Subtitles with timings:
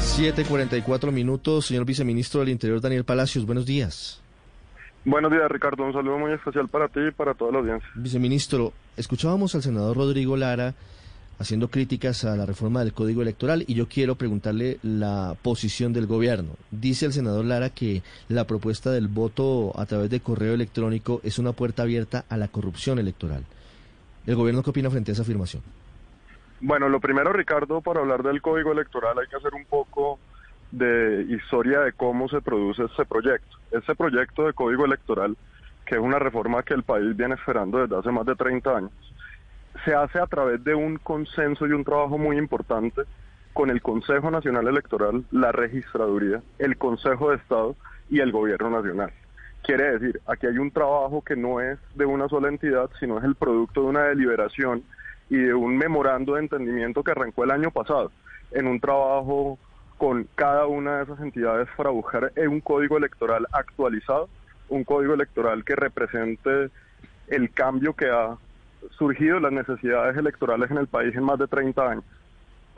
[0.00, 4.22] 7:44 minutos, señor viceministro del Interior Daniel Palacios, buenos días.
[5.04, 5.84] Buenos días, Ricardo.
[5.84, 7.88] Un saludo muy especial para ti y para toda la audiencia.
[7.94, 10.74] Viceministro, escuchábamos al senador Rodrigo Lara
[11.38, 16.06] haciendo críticas a la reforma del Código Electoral y yo quiero preguntarle la posición del
[16.06, 16.50] gobierno.
[16.70, 21.38] Dice el senador Lara que la propuesta del voto a través de correo electrónico es
[21.38, 23.44] una puerta abierta a la corrupción electoral.
[24.26, 25.62] ¿El gobierno qué opina frente a esa afirmación?
[26.62, 30.18] Bueno, lo primero, Ricardo, para hablar del Código Electoral hay que hacer un poco
[30.70, 33.56] de historia de cómo se produce ese proyecto.
[33.70, 35.38] Ese proyecto de Código Electoral,
[35.86, 38.92] que es una reforma que el país viene esperando desde hace más de 30 años,
[39.86, 43.02] se hace a través de un consenso y un trabajo muy importante
[43.54, 47.74] con el Consejo Nacional Electoral, la Registraduría, el Consejo de Estado
[48.10, 49.10] y el Gobierno Nacional.
[49.62, 53.24] Quiere decir, aquí hay un trabajo que no es de una sola entidad, sino es
[53.24, 54.84] el producto de una deliberación
[55.30, 58.12] y de un memorando de entendimiento que arrancó el año pasado
[58.50, 59.58] en un trabajo
[59.96, 64.28] con cada una de esas entidades para buscar un código electoral actualizado,
[64.68, 66.70] un código electoral que represente
[67.28, 68.36] el cambio que ha
[68.98, 72.04] surgido, las necesidades electorales en el país en más de 30 años.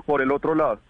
[0.05, 0.81] Por el otro lado,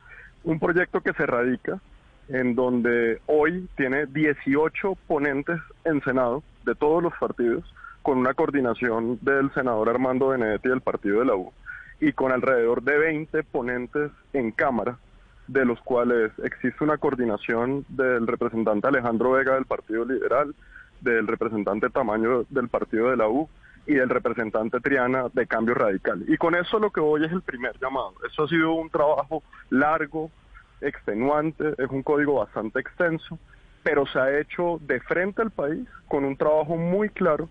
[0.43, 1.81] un proyecto que se radica
[2.29, 7.65] en donde hoy tiene 18 ponentes en Senado de todos los partidos,
[8.03, 11.53] con una coordinación del senador Armando Benedetti del partido de la U
[12.01, 14.99] y con alrededor de 20 ponentes en Cámara,
[15.47, 20.55] de los cuales existe una coordinación del representante Alejandro Vega del Partido Liberal,
[21.01, 23.49] del representante Tamaño del Partido de la U
[23.87, 26.25] y del representante Triana de Cambio Radical.
[26.27, 28.15] Y con eso lo que hoy es el primer llamado.
[28.29, 30.31] Eso ha sido un trabajo largo,
[30.81, 33.39] extenuante, es un código bastante extenso,
[33.85, 37.49] pero se ha hecho de frente al país con un trabajo muy claro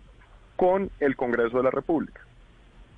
[0.62, 2.22] con el Congreso de la República.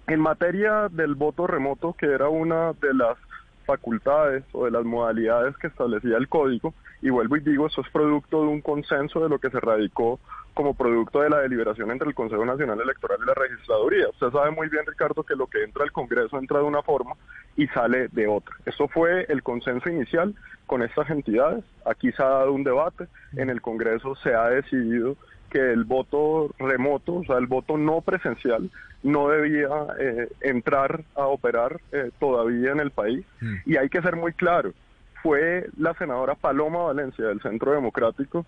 [0.08, 3.18] En materia del voto remoto, que era una de las
[3.66, 7.88] facultades o de las modalidades que establecía el código, y vuelvo y digo, eso es
[7.88, 10.20] producto de un consenso de lo que se radicó
[10.54, 14.10] como producto de la deliberación entre el Consejo Nacional Electoral y la Registraduría.
[14.10, 17.14] Usted sabe muy bien, Ricardo, que lo que entra al Congreso entra de una forma
[17.56, 18.54] y sale de otra.
[18.66, 20.36] Eso fue el consenso inicial
[20.66, 21.64] con estas entidades.
[21.86, 23.08] Aquí se ha dado un debate,
[23.38, 25.16] en el Congreso se ha decidido
[25.54, 28.72] que el voto remoto, o sea, el voto no presencial,
[29.04, 29.70] no debía
[30.00, 33.24] eh, entrar a operar eh, todavía en el país.
[33.40, 33.56] Mm.
[33.68, 34.74] Y hay que ser muy claro,
[35.22, 38.46] fue la senadora Paloma Valencia del Centro Democrático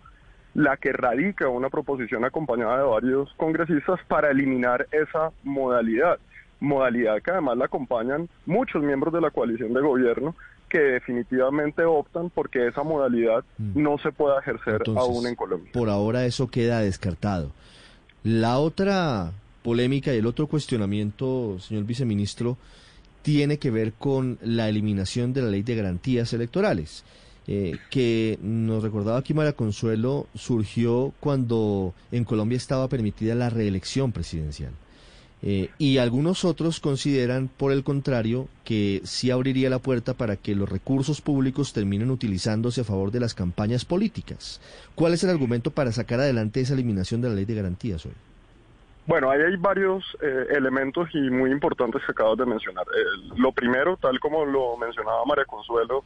[0.56, 6.18] la que radica una proposición acompañada de varios congresistas para eliminar esa modalidad.
[6.62, 10.34] Modalidad que además la acompañan muchos miembros de la coalición de gobierno
[10.70, 13.82] que definitivamente optan porque esa modalidad mm.
[13.82, 15.72] no se pueda ejercer aún en Colombia.
[15.74, 17.52] Por ahora eso queda descartado.
[18.24, 19.32] La otra
[19.64, 22.58] polémica y el otro cuestionamiento, señor viceministro,
[23.22, 27.04] tiene que ver con la eliminación de la ley de garantías electorales.
[27.48, 34.72] Eh, que nos recordaba aquí Consuelo, surgió cuando en Colombia estaba permitida la reelección presidencial.
[35.42, 40.56] Eh, y algunos otros consideran, por el contrario, que sí abriría la puerta para que
[40.56, 44.60] los recursos públicos terminen utilizándose a favor de las campañas políticas.
[44.96, 48.14] ¿Cuál es el argumento para sacar adelante esa eliminación de la ley de garantías hoy?
[49.06, 52.86] Bueno, ahí hay varios eh, elementos y muy importantes que acabas de mencionar.
[53.38, 56.06] lo primero, tal como lo mencionaba María Consuelo,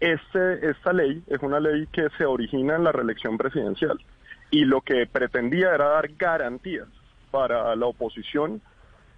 [0.00, 4.00] este, esta ley es una ley que se origina en la reelección presidencial
[4.50, 6.88] y lo que pretendía era dar garantías
[7.34, 8.62] para la oposición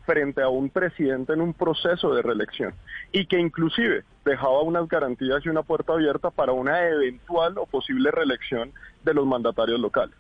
[0.07, 2.73] frente a un presidente en un proceso de reelección
[3.13, 8.11] y que inclusive dejaba unas garantías y una puerta abierta para una eventual o posible
[8.11, 8.73] reelección
[9.05, 10.17] de los mandatarios locales.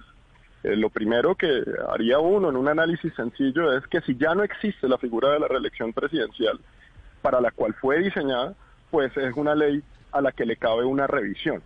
[0.62, 4.42] Eh, lo primero que haría uno en un análisis sencillo es que si ya no
[4.42, 6.60] existe la figura de la reelección presidencial
[7.22, 8.52] para la cual fue diseñada,
[8.90, 9.82] pues es una ley
[10.12, 11.62] a la que le cabe una revisión.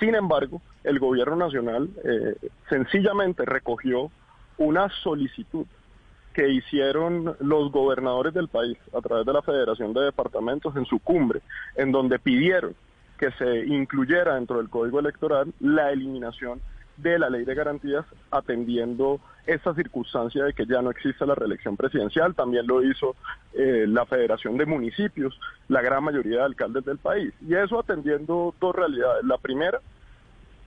[0.00, 2.36] Sin embargo, el gobierno nacional eh,
[2.70, 4.10] sencillamente recogió
[4.58, 5.66] una solicitud
[6.34, 11.00] que hicieron los gobernadores del país a través de la Federación de Departamentos en su
[11.00, 11.40] cumbre,
[11.74, 12.74] en donde pidieron
[13.18, 16.60] que se incluyera dentro del Código Electoral la eliminación
[16.96, 21.76] de la ley de garantías atendiendo esa circunstancia de que ya no existe la reelección
[21.76, 22.34] presidencial.
[22.34, 23.16] También lo hizo
[23.54, 25.38] eh, la Federación de Municipios,
[25.68, 27.32] la gran mayoría de alcaldes del país.
[27.46, 29.24] Y eso atendiendo dos realidades.
[29.24, 29.80] La primera,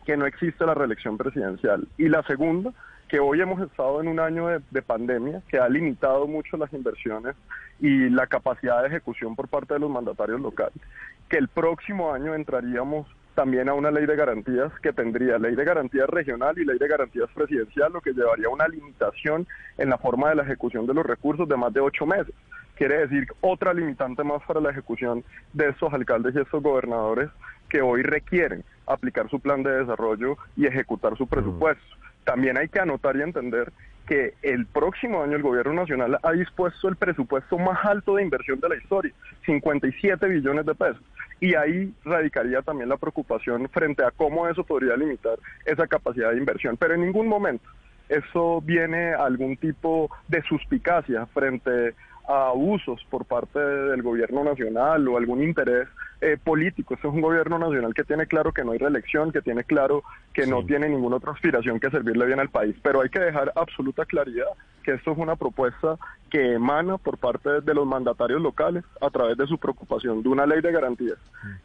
[0.06, 1.88] que no existe la reelección presidencial.
[1.98, 2.72] Y la segunda,
[3.12, 7.36] que hoy hemos estado en un año de, pandemia que ha limitado mucho las inversiones
[7.82, 10.82] y la capacidad de ejecución por parte de los mandatarios locales.
[11.28, 13.06] Que el próximo año entraríamos
[13.36, 16.88] también a una ley de garantías que tendría ley de garantías regional y ley de
[16.88, 19.46] garantías presidencial, lo que llevaría a una limitación
[19.78, 22.34] en la forma de la ejecución de los recursos de más de ocho meses.
[22.76, 27.30] Quiere decir otra limitante más para la ejecución de estos alcaldes y estos gobernadores
[27.68, 31.84] que hoy requieren aplicar su plan de desarrollo y ejecutar su presupuesto.
[32.24, 33.72] También hay que anotar y entender
[34.08, 38.60] que el próximo año el gobierno nacional ha dispuesto el presupuesto más alto de inversión
[38.60, 39.14] de la historia,
[39.46, 41.02] 57 billones de pesos.
[41.40, 46.38] Y ahí radicaría también la preocupación frente a cómo eso podría limitar esa capacidad de
[46.38, 46.78] inversión.
[46.78, 47.68] Pero en ningún momento
[48.10, 51.96] eso viene a algún tipo de suspicacia frente
[52.28, 55.88] a abusos por parte del gobierno nacional o algún interés
[56.22, 56.94] eh, político.
[56.94, 60.04] Este es un gobierno nacional que tiene claro que no hay reelección, que tiene claro
[60.34, 62.76] que no tiene ninguna otra aspiración que servirle bien al país.
[62.84, 64.48] Pero hay que dejar absoluta claridad
[64.84, 65.98] que esto es una propuesta
[66.30, 70.46] que emana por parte de los mandatarios locales a través de su preocupación de una
[70.46, 71.18] ley de garantías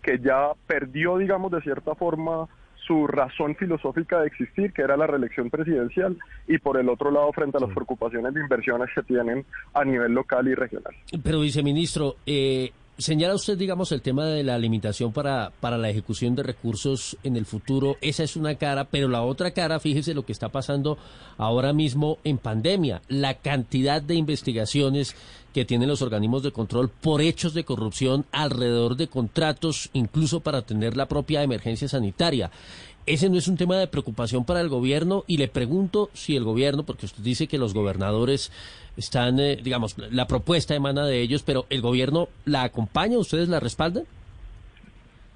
[0.02, 2.49] que ya perdió, digamos, de cierta forma
[2.87, 6.17] su razón filosófica de existir, que era la reelección presidencial,
[6.47, 9.44] y por el otro lado, frente a las preocupaciones de inversiones que tienen
[9.75, 10.94] a nivel local y regional.
[11.23, 16.35] Pero, viceministro, eh, Señala usted, digamos, el tema de la limitación para, para la ejecución
[16.35, 17.99] de recursos en el futuro.
[18.00, 20.97] Esa es una cara, pero la otra cara, fíjese lo que está pasando
[21.37, 23.03] ahora mismo en pandemia.
[23.09, 25.15] La cantidad de investigaciones
[25.56, 30.58] que tienen los organismos de control por hechos de corrupción alrededor de contratos, incluso para
[30.58, 32.50] atender la propia emergencia sanitaria.
[33.06, 36.44] Ese no es un tema de preocupación para el gobierno y le pregunto si el
[36.44, 38.53] gobierno, porque usted dice que los gobernadores
[38.99, 43.59] están, eh, digamos, la propuesta emana de ellos, pero el gobierno la acompaña, ustedes la
[43.59, 44.05] respaldan?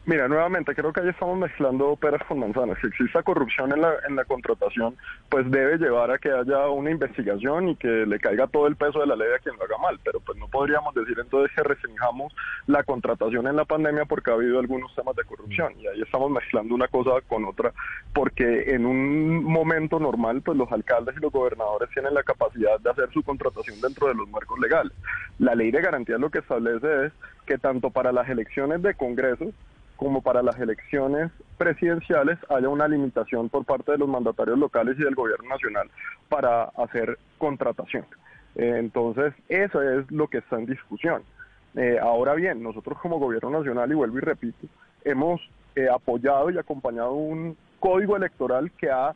[0.07, 2.79] Mira, nuevamente, creo que ahí estamos mezclando peras con manzanas.
[2.81, 4.97] Si exista corrupción en la, en la contratación,
[5.29, 9.01] pues debe llevar a que haya una investigación y que le caiga todo el peso
[9.01, 10.01] de la ley a quien lo haga mal.
[10.03, 12.35] Pero pues no podríamos decir entonces que restringamos
[12.67, 15.75] la contratación en la pandemia porque ha habido algunos temas de corrupción.
[15.79, 17.73] Y ahí estamos mezclando una cosa con otra,
[18.15, 22.91] porque en un momento normal, pues los alcaldes y los gobernadores tienen la capacidad de
[22.91, 24.93] hacer su contratación dentro de los marcos legales.
[25.39, 27.13] La ley de garantía lo que establece es
[27.45, 29.53] que tanto para las elecciones de Congreso,
[30.01, 35.05] como para las elecciones presidenciales haya una limitación por parte de los mandatarios locales y
[35.05, 35.91] del gobierno nacional
[36.31, 38.07] para hacer contratación.
[38.55, 41.23] Eh, entonces, eso es lo que está en discusión.
[41.75, 44.69] Eh, ahora bien, nosotros como gobierno nacional, y vuelvo y repito,
[45.05, 45.39] hemos
[45.77, 49.15] eh, apoyado y acompañado un código electoral que ha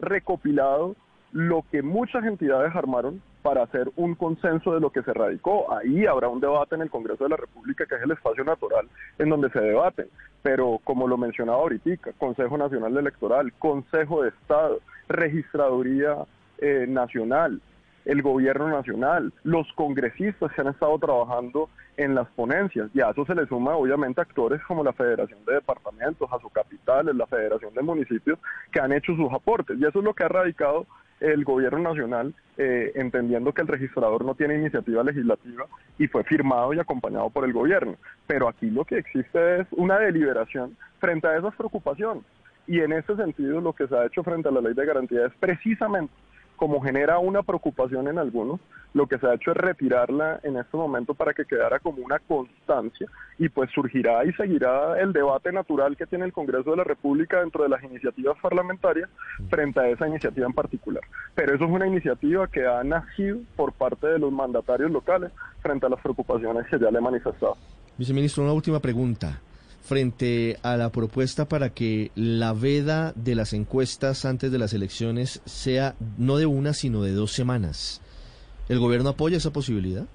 [0.00, 0.96] recopilado
[1.30, 5.70] lo que muchas entidades armaron para hacer un consenso de lo que se radicó.
[5.70, 8.88] Ahí habrá un debate en el Congreso de la República, que es el espacio natural
[9.18, 10.08] en donde se debaten.
[10.42, 16.24] Pero como lo mencionaba ahorita, Consejo Nacional Electoral, Consejo de Estado, Registraduría
[16.56, 17.60] eh, Nacional,
[18.06, 21.68] el gobierno nacional, los congresistas que han estado trabajando
[21.98, 22.88] en las ponencias.
[22.94, 26.48] Y a eso se le suma obviamente actores como la Federación de Departamentos, a su
[26.48, 28.38] capitales, la Federación de Municipios,
[28.72, 29.78] que han hecho sus aportes.
[29.78, 30.86] Y eso es lo que ha radicado
[31.20, 35.66] el gobierno nacional, eh, entendiendo que el registrador no tiene iniciativa legislativa
[35.98, 37.96] y fue firmado y acompañado por el gobierno.
[38.26, 42.24] Pero aquí lo que existe es una deliberación frente a esas preocupaciones.
[42.66, 45.26] Y en ese sentido lo que se ha hecho frente a la ley de garantía
[45.26, 46.12] es precisamente
[46.56, 48.60] como genera una preocupación en algunos,
[48.94, 52.20] lo que se ha hecho es retirarla en este momento para que quedara como una
[52.20, 53.08] constancia
[53.38, 57.40] y pues surgirá y seguirá el debate natural que tiene el Congreso de la República
[57.40, 59.10] dentro de las iniciativas parlamentarias
[59.50, 61.02] frente a esa iniciativa en particular.
[61.34, 65.86] Pero eso es una iniciativa que ha nacido por parte de los mandatarios locales frente
[65.86, 67.56] a las preocupaciones que ya le he manifestado.
[67.98, 69.40] Viceministro, una última pregunta
[69.84, 75.42] frente a la propuesta para que la veda de las encuestas antes de las elecciones
[75.44, 78.00] sea no de una, sino de dos semanas.
[78.68, 80.06] ¿El gobierno apoya esa posibilidad?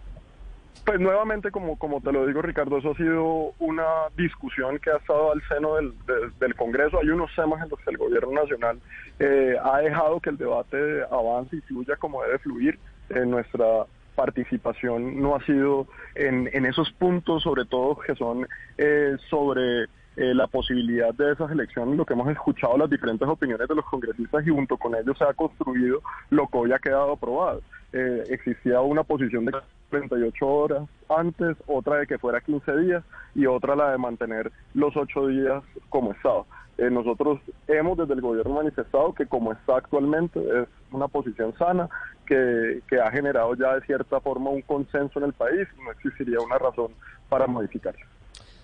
[0.86, 4.98] Pues nuevamente, como, como te lo digo Ricardo, eso ha sido una discusión que ha
[4.98, 5.94] estado al seno del,
[6.40, 6.98] del Congreso.
[7.00, 8.80] Hay unos temas en los que el gobierno nacional
[9.20, 12.80] eh, ha dejado que el debate avance y fluya como debe fluir.
[13.10, 13.86] en nuestra
[14.20, 18.46] participación no ha sido en, esos puntos, sobre todo que son
[18.78, 19.84] eh, sobre
[20.18, 23.86] eh, la posibilidad de esas elecciones, lo que hemos escuchado las diferentes opiniones de los
[23.86, 27.62] congresistas y junto con ellos se ha construido lo que hoy ha quedado aprobado.
[27.94, 29.54] Eh, existía una posición de
[29.90, 33.04] 38 horas antes, otra de que fuera 15 días
[33.36, 36.44] y otra la de mantener los 8 días como estaba.
[36.80, 41.90] Eh, nosotros hemos desde el gobierno manifestado que como está actualmente es una posición sana,
[42.26, 45.92] que, que ha generado ya de cierta forma un consenso en el país y no
[45.92, 46.92] existiría una razón
[47.28, 48.06] para modificarla.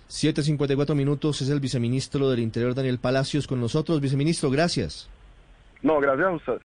[0.08, 4.00] 7.54 minutos es el viceministro del Interior Daniel Palacios con nosotros.
[4.00, 5.10] Viceministro, gracias.
[5.82, 6.60] No, gracias a usted.